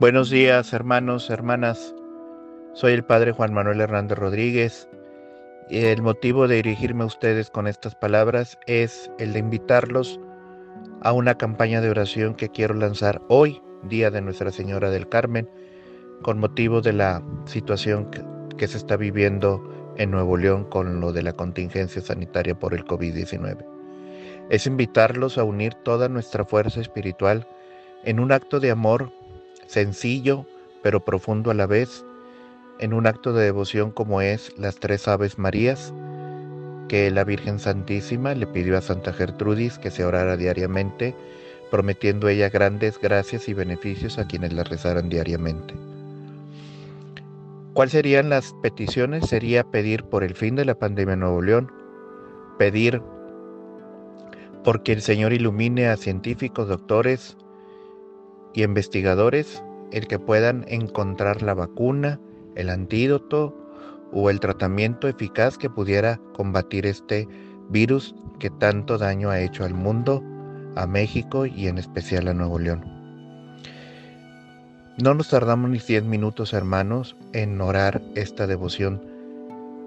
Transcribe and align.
Buenos 0.00 0.30
días, 0.30 0.72
hermanos, 0.72 1.28
hermanas. 1.28 1.94
Soy 2.72 2.94
el 2.94 3.04
Padre 3.04 3.32
Juan 3.32 3.52
Manuel 3.52 3.82
Hernández 3.82 4.16
Rodríguez. 4.16 4.88
El 5.68 6.00
motivo 6.00 6.48
de 6.48 6.56
dirigirme 6.56 7.02
a 7.02 7.06
ustedes 7.06 7.50
con 7.50 7.66
estas 7.66 7.96
palabras 7.96 8.58
es 8.66 9.10
el 9.18 9.34
de 9.34 9.40
invitarlos 9.40 10.18
a 11.02 11.12
una 11.12 11.34
campaña 11.34 11.82
de 11.82 11.90
oración 11.90 12.34
que 12.34 12.48
quiero 12.48 12.72
lanzar 12.72 13.20
hoy, 13.28 13.60
día 13.82 14.10
de 14.10 14.22
Nuestra 14.22 14.50
Señora 14.50 14.88
del 14.88 15.06
Carmen, 15.06 15.50
con 16.22 16.38
motivo 16.38 16.80
de 16.80 16.94
la 16.94 17.22
situación 17.44 18.10
que 18.56 18.68
se 18.68 18.78
está 18.78 18.96
viviendo 18.96 19.62
en 19.98 20.12
Nuevo 20.12 20.38
León 20.38 20.64
con 20.64 20.98
lo 21.02 21.12
de 21.12 21.24
la 21.24 21.34
contingencia 21.34 22.00
sanitaria 22.00 22.58
por 22.58 22.72
el 22.72 22.86
COVID-19. 22.86 23.66
Es 24.48 24.66
invitarlos 24.66 25.36
a 25.36 25.44
unir 25.44 25.74
toda 25.74 26.08
nuestra 26.08 26.46
fuerza 26.46 26.80
espiritual 26.80 27.46
en 28.04 28.18
un 28.18 28.32
acto 28.32 28.60
de 28.60 28.70
amor 28.70 29.12
sencillo 29.70 30.46
pero 30.82 31.04
profundo 31.04 31.50
a 31.50 31.54
la 31.54 31.66
vez, 31.66 32.04
en 32.78 32.94
un 32.94 33.06
acto 33.06 33.32
de 33.32 33.44
devoción 33.44 33.90
como 33.90 34.20
es 34.20 34.52
las 34.58 34.76
tres 34.76 35.06
Aves 35.06 35.38
Marías, 35.38 35.92
que 36.88 37.10
la 37.10 37.24
Virgen 37.24 37.58
Santísima 37.58 38.34
le 38.34 38.46
pidió 38.46 38.76
a 38.76 38.80
Santa 38.80 39.12
Gertrudis 39.12 39.78
que 39.78 39.90
se 39.90 40.04
orara 40.04 40.36
diariamente, 40.36 41.14
prometiendo 41.70 42.28
ella 42.28 42.48
grandes 42.48 42.98
gracias 42.98 43.48
y 43.48 43.54
beneficios 43.54 44.18
a 44.18 44.26
quienes 44.26 44.52
la 44.52 44.64
rezaran 44.64 45.08
diariamente. 45.08 45.74
¿Cuáles 47.74 47.92
serían 47.92 48.30
las 48.30 48.54
peticiones? 48.62 49.28
Sería 49.28 49.62
pedir 49.62 50.04
por 50.04 50.24
el 50.24 50.34
fin 50.34 50.56
de 50.56 50.64
la 50.64 50.74
pandemia 50.74 51.14
en 51.14 51.20
Nuevo 51.20 51.42
León, 51.42 51.70
pedir 52.58 53.00
porque 54.64 54.92
el 54.92 55.02
Señor 55.02 55.32
ilumine 55.32 55.88
a 55.88 55.96
científicos, 55.96 56.68
doctores, 56.68 57.36
y 58.52 58.62
investigadores 58.62 59.62
el 59.92 60.06
que 60.06 60.18
puedan 60.18 60.64
encontrar 60.68 61.42
la 61.42 61.54
vacuna, 61.54 62.20
el 62.54 62.70
antídoto 62.70 63.56
o 64.12 64.30
el 64.30 64.40
tratamiento 64.40 65.08
eficaz 65.08 65.58
que 65.58 65.70
pudiera 65.70 66.20
combatir 66.34 66.86
este 66.86 67.28
virus 67.68 68.14
que 68.38 68.50
tanto 68.50 68.98
daño 68.98 69.30
ha 69.30 69.40
hecho 69.40 69.64
al 69.64 69.74
mundo, 69.74 70.22
a 70.76 70.86
México 70.86 71.46
y 71.46 71.68
en 71.68 71.78
especial 71.78 72.28
a 72.28 72.34
Nuevo 72.34 72.58
León. 72.58 72.84
No 75.02 75.14
nos 75.14 75.28
tardamos 75.28 75.70
ni 75.70 75.78
10 75.78 76.04
minutos, 76.04 76.52
hermanos, 76.52 77.16
en 77.32 77.60
orar 77.60 78.02
esta 78.16 78.46
devoción. 78.46 79.02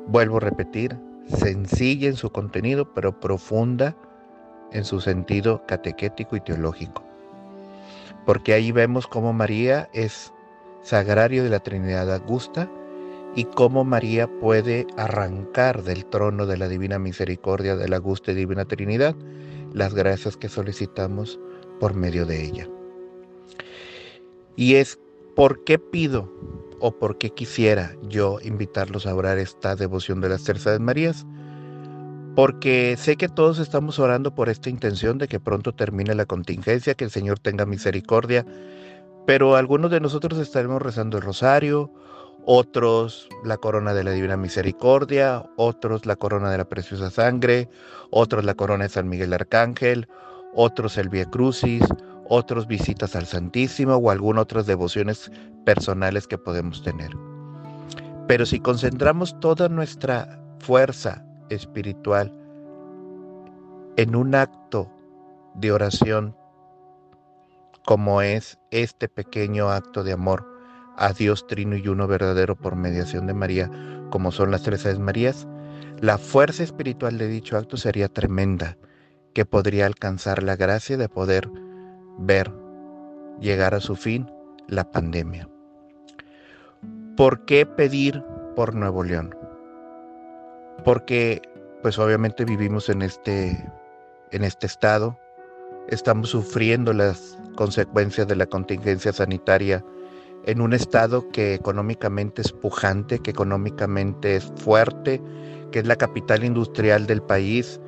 Vuelvo 0.07 0.37
a 0.37 0.41
repetir, 0.41 0.97
sencilla 1.27 2.07
en 2.07 2.15
su 2.15 2.31
contenido, 2.31 2.93
pero 2.93 3.19
profunda 3.19 3.95
en 4.71 4.83
su 4.85 5.01
sentido 5.01 5.63
catequético 5.67 6.35
y 6.35 6.41
teológico 6.41 7.12
porque 8.25 8.53
ahí 8.53 8.71
vemos 8.71 9.07
cómo 9.07 9.33
María 9.33 9.89
es 9.93 10.33
sagrario 10.81 11.43
de 11.43 11.49
la 11.49 11.59
Trinidad 11.59 12.13
Augusta 12.13 12.69
y 13.35 13.45
cómo 13.45 13.83
María 13.83 14.27
puede 14.39 14.85
arrancar 14.97 15.83
del 15.83 16.05
trono 16.05 16.45
de 16.45 16.57
la 16.57 16.67
Divina 16.67 16.99
Misericordia 16.99 17.75
de 17.75 17.89
la 17.89 17.97
Augusta 17.97 18.31
y 18.31 18.35
Divina 18.35 18.65
Trinidad 18.65 19.15
las 19.73 19.93
gracias 19.93 20.37
que 20.37 20.49
solicitamos 20.49 21.39
por 21.79 21.95
medio 21.95 22.25
de 22.25 22.45
ella. 22.45 22.69
Y 24.55 24.75
es 24.75 24.99
por 25.35 25.63
qué 25.63 25.79
pido 25.79 26.31
o 26.79 26.91
por 26.91 27.17
qué 27.17 27.31
quisiera 27.31 27.95
yo 28.03 28.39
invitarlos 28.43 29.07
a 29.07 29.15
orar 29.15 29.39
esta 29.39 29.75
devoción 29.75 30.21
de 30.21 30.29
las 30.29 30.43
terceras 30.43 30.79
Marías, 30.79 31.25
porque 32.35 32.95
sé 32.97 33.15
que 33.15 33.29
todos 33.29 33.59
estamos 33.59 33.99
orando 33.99 34.33
por 34.33 34.49
esta 34.49 34.69
intención 34.69 35.17
de 35.17 35.27
que 35.27 35.39
pronto 35.39 35.73
termine 35.73 36.15
la 36.15 36.25
contingencia, 36.25 36.95
que 36.95 37.05
el 37.05 37.11
Señor 37.11 37.39
tenga 37.39 37.65
misericordia, 37.65 38.45
pero 39.27 39.55
algunos 39.55 39.91
de 39.91 39.99
nosotros 39.99 40.39
estaremos 40.39 40.81
rezando 40.81 41.17
el 41.17 41.23
rosario, 41.23 41.91
otros 42.45 43.29
la 43.45 43.57
corona 43.57 43.93
de 43.93 44.03
la 44.03 44.11
Divina 44.11 44.35
Misericordia, 44.35 45.45
otros 45.57 46.05
la 46.05 46.15
corona 46.15 46.51
de 46.51 46.57
la 46.57 46.65
Preciosa 46.65 47.09
Sangre, 47.09 47.69
otros 48.09 48.43
la 48.43 48.55
corona 48.55 48.83
de 48.83 48.89
San 48.89 49.07
Miguel 49.07 49.33
Arcángel, 49.33 50.07
otros 50.55 50.97
el 50.97 51.09
Via 51.09 51.25
Crucis, 51.25 51.83
otros 52.27 52.67
visitas 52.67 53.15
al 53.15 53.27
Santísimo 53.27 53.95
o 53.95 54.09
algunas 54.09 54.43
otras 54.43 54.65
devociones 54.65 55.31
personales 55.65 56.27
que 56.27 56.37
podemos 56.37 56.83
tener. 56.83 57.11
Pero 58.27 58.45
si 58.45 58.59
concentramos 58.59 59.39
toda 59.39 59.69
nuestra 59.69 60.39
fuerza 60.59 61.23
espiritual 61.55 62.31
en 63.95 64.15
un 64.15 64.35
acto 64.35 64.91
de 65.55 65.71
oración 65.71 66.35
como 67.85 68.21
es 68.21 68.59
este 68.71 69.09
pequeño 69.09 69.69
acto 69.69 70.03
de 70.03 70.13
amor 70.13 70.47
a 70.97 71.13
Dios 71.13 71.47
Trino 71.47 71.75
y 71.75 71.87
Uno 71.87 72.07
verdadero 72.07 72.55
por 72.55 72.75
mediación 72.75 73.27
de 73.27 73.33
María, 73.33 73.69
como 74.09 74.31
son 74.31 74.51
las 74.51 74.63
tres 74.63 74.85
Aves 74.85 74.99
Marías, 74.99 75.47
la 75.99 76.17
fuerza 76.17 76.63
espiritual 76.63 77.17
de 77.17 77.27
dicho 77.27 77.57
acto 77.57 77.77
sería 77.77 78.07
tremenda, 78.07 78.77
que 79.33 79.45
podría 79.45 79.85
alcanzar 79.85 80.43
la 80.43 80.55
gracia 80.55 80.97
de 80.97 81.09
poder 81.09 81.49
ver 82.19 82.51
llegar 83.39 83.73
a 83.73 83.79
su 83.79 83.95
fin 83.95 84.29
la 84.67 84.89
pandemia. 84.91 85.49
¿Por 87.17 87.45
qué 87.45 87.65
pedir 87.65 88.23
por 88.55 88.75
Nuevo 88.75 89.03
León? 89.03 89.35
Porque 90.83 91.41
pues 91.81 91.99
obviamente 91.99 92.45
vivimos 92.45 92.89
en 92.89 93.01
este, 93.01 93.69
en 94.31 94.43
este 94.43 94.67
estado, 94.67 95.19
estamos 95.89 96.29
sufriendo 96.29 96.93
las 96.93 97.37
consecuencias 97.55 98.27
de 98.27 98.35
la 98.35 98.45
contingencia 98.45 99.11
sanitaria 99.11 99.83
en 100.45 100.61
un 100.61 100.73
estado 100.73 101.29
que 101.29 101.53
económicamente 101.53 102.41
es 102.41 102.51
pujante, 102.51 103.19
que 103.19 103.31
económicamente 103.31 104.37
es 104.37 104.51
fuerte, 104.57 105.21
que 105.71 105.79
es 105.79 105.87
la 105.87 105.95
capital 105.95 106.43
industrial 106.43 107.05
del 107.05 107.21
país 107.21 107.79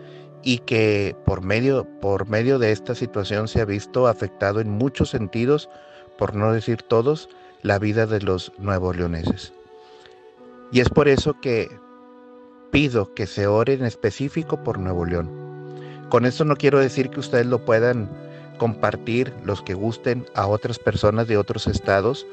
y 0.44 0.60
que 0.60 1.16
por 1.26 1.42
medio, 1.42 1.88
por 2.02 2.30
medio 2.30 2.60
de 2.60 2.72
esta 2.72 2.96
situación 2.96 3.48
se 3.48 3.62
ha 3.62 3.66
visto 3.66 4.08
afectado 4.08 4.60
en 4.62 4.70
muchos 4.70 5.10
sentidos, 5.10 5.70
por 6.18 6.36
no 6.36 6.54
decir 6.54 6.82
todos, 6.82 7.30
la 7.62 7.80
vida 7.80 8.06
de 8.06 8.22
los 8.22 8.52
nuevos 8.58 8.96
leoneses. 8.96 9.54
Y 10.72 10.80
es 10.82 10.90
por 10.90 11.08
eso 11.08 11.40
que 11.42 11.68
pido 12.76 13.14
que 13.14 13.26
se 13.26 13.48
ore 13.48 13.76
en 13.76 13.86
específico 13.86 14.62
por 14.62 14.80
Nuevo 14.80 15.06
León. 15.06 15.30
Con 16.10 16.26
esto 16.26 16.44
no 16.44 16.58
quiero 16.58 16.78
decir 16.78 17.10
que 17.10 17.22
ustedes 17.22 17.46
lo 17.46 17.64
puedan 17.64 18.10
compartir, 18.58 19.34
los 19.46 19.62
que 19.62 19.74
gusten, 19.74 20.26
a 20.36 20.46
otras 20.46 20.78
personas 20.78 21.30
de 21.30 21.38
otros 21.38 21.68
estados 21.68 22.28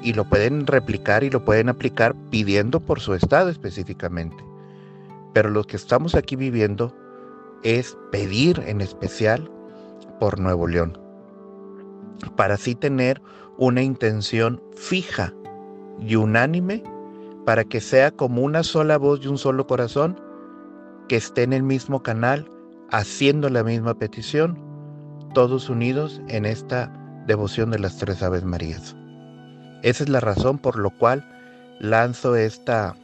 y 0.00 0.12
lo 0.12 0.26
pueden 0.26 0.68
replicar 0.68 1.24
y 1.24 1.30
lo 1.30 1.44
pueden 1.44 1.68
aplicar 1.68 2.14
pidiendo 2.30 2.78
por 2.78 3.00
su 3.00 3.14
estado 3.14 3.50
específicamente. 3.50 4.36
Pero 5.34 5.50
lo 5.50 5.64
que 5.64 5.74
estamos 5.74 6.14
aquí 6.14 6.36
viviendo 6.36 6.96
es 7.64 7.96
pedir 8.12 8.62
en 8.68 8.82
especial 8.82 9.50
por 10.20 10.38
Nuevo 10.38 10.68
León, 10.68 10.96
para 12.36 12.54
así 12.54 12.76
tener 12.76 13.20
una 13.58 13.82
intención 13.82 14.62
fija 14.76 15.34
y 15.98 16.14
unánime 16.14 16.84
para 17.50 17.64
que 17.64 17.80
sea 17.80 18.12
como 18.12 18.42
una 18.42 18.62
sola 18.62 18.96
voz 18.96 19.24
y 19.24 19.26
un 19.26 19.36
solo 19.36 19.66
corazón 19.66 20.20
que 21.08 21.16
esté 21.16 21.42
en 21.42 21.52
el 21.52 21.64
mismo 21.64 22.00
canal, 22.00 22.48
haciendo 22.92 23.48
la 23.48 23.64
misma 23.64 23.98
petición, 23.98 24.56
todos 25.34 25.68
unidos 25.68 26.22
en 26.28 26.44
esta 26.44 26.92
devoción 27.26 27.72
de 27.72 27.80
las 27.80 27.96
tres 27.96 28.22
Aves 28.22 28.44
Marías. 28.44 28.94
Esa 29.82 30.04
es 30.04 30.08
la 30.08 30.20
razón 30.20 30.58
por 30.58 30.78
la 30.78 30.90
cual 30.90 31.28
lanzo 31.80 32.36
esta, 32.36 32.94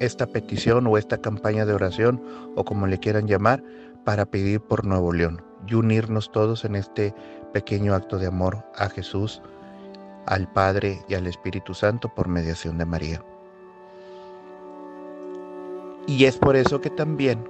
esta 0.00 0.26
petición 0.26 0.84
o 0.88 0.98
esta 0.98 1.18
campaña 1.18 1.64
de 1.64 1.74
oración 1.74 2.20
o 2.56 2.64
como 2.64 2.88
le 2.88 2.98
quieran 2.98 3.28
llamar 3.28 3.62
para 4.02 4.26
pedir 4.26 4.60
por 4.62 4.84
Nuevo 4.84 5.12
León 5.12 5.44
y 5.68 5.74
unirnos 5.74 6.32
todos 6.32 6.64
en 6.64 6.74
este 6.74 7.14
pequeño 7.52 7.94
acto 7.94 8.18
de 8.18 8.26
amor 8.26 8.64
a 8.74 8.88
Jesús, 8.88 9.40
al 10.26 10.52
Padre 10.52 11.04
y 11.08 11.14
al 11.14 11.28
Espíritu 11.28 11.72
Santo 11.72 12.12
por 12.12 12.26
mediación 12.26 12.78
de 12.78 12.84
María. 12.84 13.22
Y 16.06 16.24
es 16.24 16.36
por 16.36 16.56
eso 16.56 16.80
que 16.80 16.90
también 16.90 17.48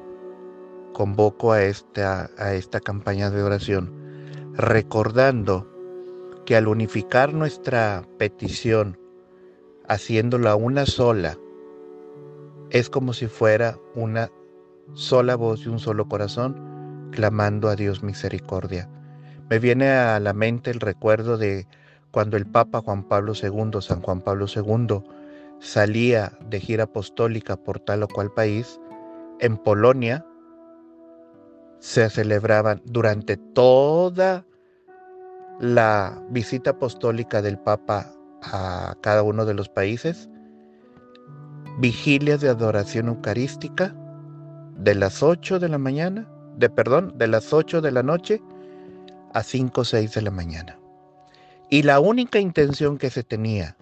convoco 0.93 1.53
a 1.53 1.63
esta, 1.63 2.31
a 2.37 2.55
esta 2.55 2.81
campaña 2.81 3.31
de 3.31 3.43
oración, 3.43 3.93
recordando 4.55 5.67
que 6.45 6.57
al 6.57 6.69
unificar 6.69 7.33
nuestra 7.33 8.05
petición, 8.19 8.99
haciéndola 9.89 10.55
una 10.55 10.87
sola, 10.87 11.39
es 12.71 12.91
como 12.91 13.13
si 13.13 13.27
fuera 13.27 13.79
una 13.95 14.31
sola 14.95 15.37
voz 15.37 15.65
y 15.65 15.69
un 15.69 15.79
solo 15.79 16.09
corazón, 16.09 17.09
clamando 17.11 17.69
a 17.69 17.77
Dios 17.77 18.03
misericordia. 18.03 18.89
Me 19.49 19.59
viene 19.59 19.91
a 19.91 20.19
la 20.21 20.33
mente 20.33 20.71
el 20.71 20.81
recuerdo 20.81 21.37
de 21.37 21.67
cuando 22.11 22.37
el 22.37 22.47
Papa 22.47 22.81
Juan 22.81 23.05
Pablo 23.05 23.33
II, 23.41 23.81
San 23.81 24.01
Juan 24.01 24.21
Pablo 24.21 24.47
II, 24.47 25.03
salía 25.63 26.33
de 26.51 26.61
gira 26.61 26.85
apostólica 26.85 27.57
por 27.57 27.79
tal 27.79 28.03
o 28.03 28.09
cual 28.09 28.33
país, 28.33 28.81
en 29.39 29.57
Polonia 29.57 30.27
se 31.79 32.11
celebraban 32.11 32.83
durante 32.85 33.37
toda 33.37 34.45
la 35.61 36.21
visita 36.31 36.71
apostólica 36.71 37.41
del 37.43 37.59
Papa 37.59 38.13
a 38.43 38.97
cada 39.01 39.23
uno 39.23 39.45
de 39.45 39.55
los 39.55 39.69
países 39.69 40.29
vigilias 41.79 42.41
de 42.41 42.49
adoración 42.49 43.07
eucarística 43.07 43.95
de 44.77 44.97
las 44.97 45.23
8 45.23 45.61
de 45.61 45.69
la 45.69 45.79
mañana, 45.79 46.29
de 46.57 46.69
perdón, 46.71 47.15
de 47.17 47.29
las 47.29 47.53
8 47.53 47.81
de 47.81 47.93
la 47.93 48.03
noche 48.03 48.43
a 49.33 49.45
5 49.45 49.81
o 49.81 49.85
6 49.85 50.13
de 50.13 50.23
la 50.23 50.31
mañana. 50.33 50.79
Y 51.71 51.85
la 51.85 52.01
única 52.01 52.41
intención 52.41 52.99
que 52.99 53.11
se 53.11 53.23
tenía 53.23 53.77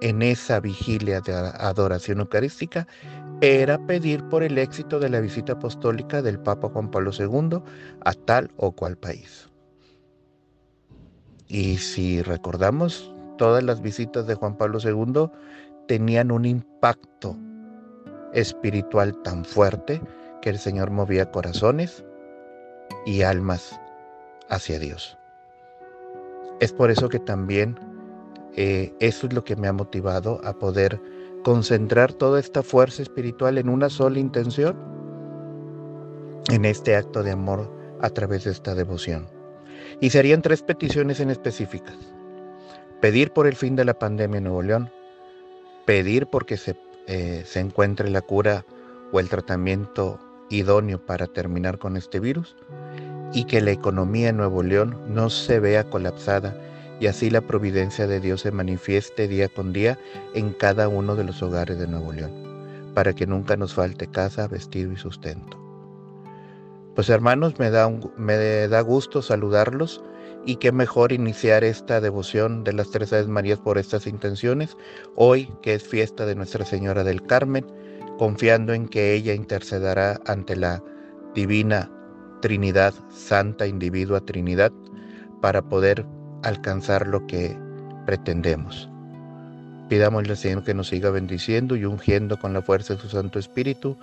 en 0.00 0.22
esa 0.22 0.60
vigilia 0.60 1.20
de 1.20 1.34
adoración 1.34 2.20
eucarística 2.20 2.86
era 3.40 3.78
pedir 3.86 4.22
por 4.28 4.42
el 4.42 4.58
éxito 4.58 4.98
de 4.98 5.10
la 5.10 5.20
visita 5.20 5.52
apostólica 5.52 6.22
del 6.22 6.38
Papa 6.38 6.68
Juan 6.68 6.90
Pablo 6.90 7.10
II 7.18 7.60
a 8.04 8.12
tal 8.12 8.50
o 8.56 8.72
cual 8.72 8.96
país. 8.96 9.50
Y 11.48 11.76
si 11.78 12.22
recordamos, 12.22 13.12
todas 13.38 13.62
las 13.62 13.80
visitas 13.80 14.26
de 14.26 14.34
Juan 14.34 14.56
Pablo 14.56 14.78
II 14.82 15.30
tenían 15.86 16.30
un 16.30 16.44
impacto 16.44 17.36
espiritual 18.32 19.16
tan 19.22 19.44
fuerte 19.44 20.00
que 20.42 20.50
el 20.50 20.58
Señor 20.58 20.90
movía 20.90 21.30
corazones 21.30 22.04
y 23.04 23.22
almas 23.22 23.78
hacia 24.48 24.78
Dios. 24.78 25.16
Es 26.60 26.72
por 26.72 26.90
eso 26.90 27.08
que 27.08 27.18
también 27.18 27.78
eh, 28.56 28.94
eso 29.00 29.26
es 29.26 29.32
lo 29.34 29.44
que 29.44 29.54
me 29.54 29.68
ha 29.68 29.72
motivado 29.72 30.40
a 30.42 30.58
poder 30.58 31.00
concentrar 31.44 32.12
toda 32.12 32.40
esta 32.40 32.62
fuerza 32.62 33.02
espiritual 33.02 33.58
en 33.58 33.68
una 33.68 33.90
sola 33.90 34.18
intención, 34.18 34.76
en 36.50 36.64
este 36.64 36.96
acto 36.96 37.22
de 37.22 37.32
amor 37.32 37.70
a 38.00 38.10
través 38.10 38.44
de 38.44 38.52
esta 38.52 38.74
devoción. 38.74 39.26
Y 40.00 40.10
serían 40.10 40.42
tres 40.42 40.62
peticiones 40.62 41.20
en 41.20 41.30
específicas. 41.30 41.96
Pedir 43.00 43.30
por 43.30 43.46
el 43.46 43.54
fin 43.54 43.76
de 43.76 43.84
la 43.84 43.98
pandemia 43.98 44.38
en 44.38 44.44
Nuevo 44.44 44.62
León, 44.62 44.90
pedir 45.84 46.26
porque 46.26 46.56
se, 46.56 46.76
eh, 47.06 47.42
se 47.44 47.60
encuentre 47.60 48.10
la 48.10 48.22
cura 48.22 48.64
o 49.12 49.20
el 49.20 49.28
tratamiento 49.28 50.18
idóneo 50.48 51.04
para 51.04 51.26
terminar 51.26 51.78
con 51.78 51.96
este 51.96 52.20
virus 52.20 52.56
y 53.32 53.44
que 53.44 53.60
la 53.60 53.72
economía 53.72 54.30
en 54.30 54.38
Nuevo 54.38 54.62
León 54.62 54.96
no 55.08 55.28
se 55.30 55.60
vea 55.60 55.84
colapsada 55.84 56.56
y 57.00 57.06
así 57.06 57.30
la 57.30 57.40
providencia 57.40 58.06
de 58.06 58.20
Dios 58.20 58.42
se 58.42 58.50
manifieste 58.50 59.28
día 59.28 59.48
con 59.48 59.72
día 59.72 59.98
en 60.34 60.52
cada 60.52 60.88
uno 60.88 61.16
de 61.16 61.24
los 61.24 61.42
hogares 61.42 61.78
de 61.78 61.86
Nuevo 61.86 62.12
León, 62.12 62.32
para 62.94 63.12
que 63.12 63.26
nunca 63.26 63.56
nos 63.56 63.74
falte 63.74 64.06
casa, 64.06 64.48
vestido 64.48 64.92
y 64.92 64.96
sustento. 64.96 65.58
Pues 66.94 67.10
hermanos, 67.10 67.58
me 67.58 67.70
da, 67.70 67.90
me 68.16 68.68
da 68.68 68.80
gusto 68.80 69.20
saludarlos 69.20 70.02
y 70.46 70.56
qué 70.56 70.72
mejor 70.72 71.12
iniciar 71.12 71.64
esta 71.64 72.00
devoción 72.00 72.64
de 72.64 72.72
las 72.72 72.90
Tres 72.90 73.12
Aves 73.12 73.28
Marías 73.28 73.58
por 73.58 73.76
estas 73.76 74.06
intenciones, 74.06 74.76
hoy 75.14 75.52
que 75.60 75.74
es 75.74 75.82
fiesta 75.82 76.24
de 76.24 76.34
Nuestra 76.36 76.64
Señora 76.64 77.04
del 77.04 77.22
Carmen, 77.22 77.66
confiando 78.16 78.72
en 78.72 78.88
que 78.88 79.12
ella 79.12 79.34
intercederá 79.34 80.20
ante 80.24 80.56
la 80.56 80.82
divina 81.34 81.90
Trinidad, 82.40 82.94
Santa 83.10 83.66
Individua 83.66 84.20
Trinidad, 84.20 84.72
para 85.42 85.60
poder 85.60 86.06
alcanzar 86.46 87.06
lo 87.06 87.26
que 87.26 87.56
pretendemos. 88.06 88.88
Pidámosle 89.88 90.30
al 90.30 90.36
Señor 90.36 90.64
que 90.64 90.74
nos 90.74 90.88
siga 90.88 91.10
bendiciendo 91.10 91.76
y 91.76 91.84
ungiendo 91.84 92.38
con 92.38 92.52
la 92.52 92.62
fuerza 92.62 92.94
de 92.94 93.00
su 93.00 93.08
Santo 93.08 93.38
Espíritu 93.38 93.96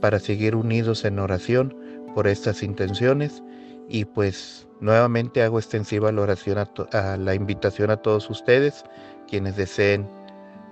para 0.00 0.18
seguir 0.18 0.54
unidos 0.54 1.04
en 1.04 1.18
oración 1.18 1.76
por 2.14 2.26
estas 2.26 2.62
intenciones 2.62 3.42
y 3.88 4.04
pues 4.04 4.66
nuevamente 4.80 5.42
hago 5.42 5.58
extensiva 5.58 6.12
la 6.12 6.22
oración 6.22 6.58
a, 6.58 7.16
la 7.16 7.34
invitación 7.34 7.90
a 7.90 7.96
todos 7.96 8.30
ustedes 8.30 8.84
quienes 9.28 9.56
deseen 9.56 10.08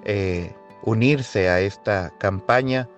eh, 0.05 0.53
unirse 0.85 1.49
a 1.49 1.61
esta 1.61 2.13
campaña 2.19 2.89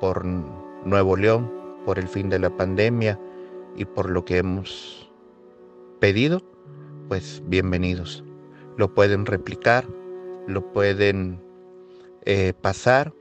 por 0.00 0.24
Nuevo 0.24 1.16
León, 1.16 1.50
por 1.84 1.98
el 1.98 2.08
fin 2.08 2.28
de 2.28 2.40
la 2.40 2.50
pandemia 2.50 3.18
y 3.76 3.84
por 3.84 4.10
lo 4.10 4.24
que 4.24 4.38
hemos 4.38 5.10
pedido 6.00 6.51
pues 7.12 7.42
bienvenidos. 7.44 8.24
Lo 8.78 8.94
pueden 8.94 9.26
replicar, 9.26 9.86
lo 10.48 10.72
pueden 10.72 11.38
eh, 12.24 12.54
pasar. 12.58 13.12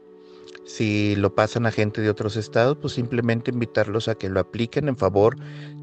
Si 0.64 1.14
lo 1.18 1.36
pasan 1.36 1.66
a 1.66 1.72
gente 1.72 2.00
de 2.00 2.10
otros 2.10 2.38
estados, 2.38 2.78
pues 2.80 2.94
simplemente 2.94 3.52
invitarlos 3.52 4.08
a 4.08 4.16
que 4.16 4.30
lo 4.30 4.40
apliquen 4.40 4.88
en 4.88 4.96
favor 4.96 5.36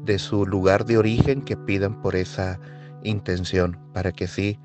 de 0.05 0.17
su 0.17 0.47
lugar 0.47 0.85
de 0.85 0.97
origen, 0.97 1.43
que 1.43 1.55
pidan 1.55 2.01
por 2.01 2.15
esa 2.15 2.59
intención, 3.03 3.77
para 3.93 4.11
que 4.11 4.25
sí 4.25 4.57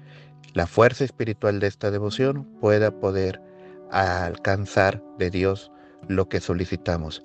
la 0.54 0.66
fuerza 0.66 1.04
espiritual 1.04 1.60
de 1.60 1.66
esta 1.66 1.90
devoción 1.90 2.44
pueda 2.62 2.98
poder 2.98 3.42
alcanzar 3.90 5.04
de 5.18 5.28
Dios 5.28 5.70
lo 6.08 6.30
que 6.30 6.40
solicitamos. 6.40 7.22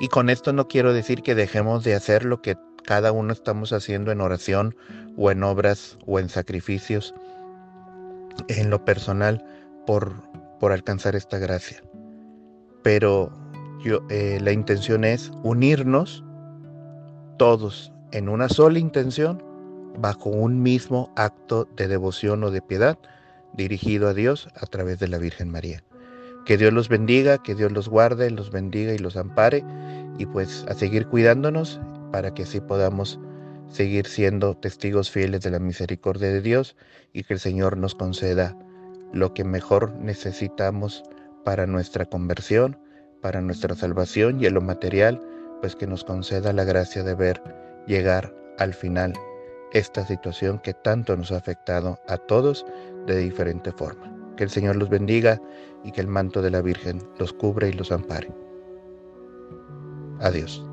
Y 0.00 0.08
con 0.08 0.30
esto 0.30 0.52
no 0.52 0.66
quiero 0.66 0.92
decir 0.92 1.22
que 1.22 1.36
dejemos 1.36 1.84
de 1.84 1.94
hacer 1.94 2.24
lo 2.24 2.42
que 2.42 2.56
cada 2.84 3.12
uno 3.12 3.32
estamos 3.32 3.72
haciendo 3.72 4.12
en 4.12 4.20
oración 4.20 4.74
o 5.16 5.30
en 5.30 5.42
obras 5.42 5.98
o 6.06 6.18
en 6.18 6.28
sacrificios 6.28 7.14
en 8.48 8.70
lo 8.70 8.84
personal 8.84 9.44
por, 9.86 10.14
por 10.58 10.72
alcanzar 10.72 11.16
esta 11.16 11.38
gracia. 11.38 11.82
Pero 12.82 13.32
yo, 13.84 14.00
eh, 14.08 14.38
la 14.40 14.52
intención 14.52 15.04
es 15.04 15.30
unirnos 15.42 16.24
todos 17.38 17.92
en 18.12 18.28
una 18.28 18.48
sola 18.48 18.78
intención 18.78 19.42
bajo 19.98 20.30
un 20.30 20.62
mismo 20.62 21.12
acto 21.16 21.68
de 21.76 21.88
devoción 21.88 22.44
o 22.44 22.50
de 22.50 22.62
piedad 22.62 22.98
dirigido 23.54 24.08
a 24.08 24.14
Dios 24.14 24.48
a 24.54 24.66
través 24.66 24.98
de 24.98 25.08
la 25.08 25.18
Virgen 25.18 25.50
María. 25.50 25.82
Que 26.44 26.56
Dios 26.56 26.72
los 26.72 26.88
bendiga, 26.88 27.38
que 27.42 27.54
Dios 27.54 27.72
los 27.72 27.88
guarde, 27.88 28.30
los 28.30 28.50
bendiga 28.50 28.92
y 28.94 28.98
los 28.98 29.16
ampare 29.16 29.64
y 30.18 30.26
pues 30.26 30.64
a 30.68 30.74
seguir 30.74 31.06
cuidándonos 31.06 31.80
para 32.10 32.34
que 32.34 32.44
así 32.44 32.60
podamos 32.60 33.18
seguir 33.68 34.06
siendo 34.06 34.56
testigos 34.56 35.10
fieles 35.10 35.42
de 35.42 35.50
la 35.50 35.58
misericordia 35.58 36.28
de 36.28 36.40
Dios 36.40 36.76
y 37.12 37.22
que 37.22 37.34
el 37.34 37.40
Señor 37.40 37.76
nos 37.76 37.94
conceda 37.94 38.56
lo 39.12 39.32
que 39.34 39.44
mejor 39.44 39.94
necesitamos 39.96 41.02
para 41.44 41.66
nuestra 41.66 42.04
conversión, 42.04 42.78
para 43.20 43.40
nuestra 43.40 43.74
salvación 43.74 44.40
y 44.40 44.46
en 44.46 44.54
lo 44.54 44.60
material, 44.60 45.20
pues 45.60 45.76
que 45.76 45.86
nos 45.86 46.04
conceda 46.04 46.52
la 46.52 46.64
gracia 46.64 47.02
de 47.02 47.14
ver 47.14 47.42
llegar 47.86 48.34
al 48.58 48.74
final 48.74 49.12
esta 49.72 50.06
situación 50.06 50.58
que 50.58 50.74
tanto 50.74 51.16
nos 51.16 51.32
ha 51.32 51.36
afectado 51.36 51.98
a 52.08 52.16
todos 52.16 52.66
de 53.06 53.16
diferente 53.16 53.72
forma. 53.72 54.16
Que 54.36 54.44
el 54.44 54.50
Señor 54.50 54.76
los 54.76 54.88
bendiga 54.88 55.40
y 55.84 55.92
que 55.92 56.00
el 56.00 56.08
manto 56.08 56.42
de 56.42 56.50
la 56.50 56.62
Virgen 56.62 57.00
los 57.18 57.32
cubre 57.32 57.68
y 57.68 57.72
los 57.72 57.92
ampare. 57.92 58.30
Adiós. 60.20 60.69